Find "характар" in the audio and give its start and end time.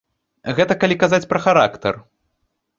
1.45-2.03